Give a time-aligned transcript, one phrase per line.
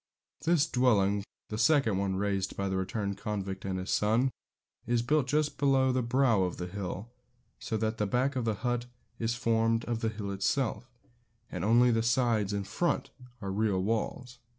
[0.45, 4.31] This dwelling, the second one raised by the returned convict and his son,
[4.87, 7.11] is built just below the brow of the hill,
[7.59, 8.87] so that the back of the hut
[9.19, 10.89] is formed of the hill itself,
[11.51, 13.11] and only the sides and front
[13.43, 14.39] are real walls.